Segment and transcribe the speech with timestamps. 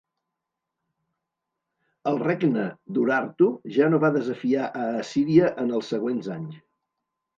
[2.11, 2.63] El regne
[2.95, 6.57] d'Urartu ja no va desafiar a Assíria en els següents anys.